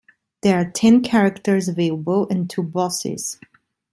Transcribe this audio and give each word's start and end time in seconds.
There 0.41 0.57
are 0.59 0.67
ten 0.67 1.03
characters 1.03 1.67
available, 1.67 2.27
and 2.29 2.49
two 2.49 2.63
bosses. 2.63 3.37